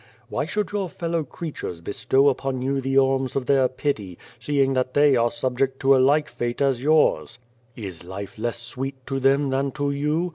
"Why 0.29 0.45
should 0.45 0.71
your 0.71 0.89
fellow 0.89 1.23
creatures 1.23 1.79
bestow 1.79 2.29
upon 2.29 2.63
you 2.63 2.81
the 2.81 2.97
alms 2.97 3.35
of 3.35 3.45
their 3.45 3.67
pity, 3.67 4.17
seeing 4.39 4.73
that 4.73 4.95
they 4.95 5.15
are 5.15 5.29
subject 5.29 5.79
to 5.81 5.95
a 5.95 5.99
like 6.01 6.27
fate 6.27 6.57
to 6.57 6.71
yours? 6.71 7.37
Is 7.75 8.03
life 8.03 8.39
less 8.39 8.57
sweet 8.57 9.05
to 9.05 9.19
them 9.19 9.51
than 9.51 9.69
to 9.73 9.91
you? 9.91 10.29